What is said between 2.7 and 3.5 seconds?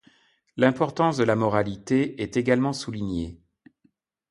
soulignée.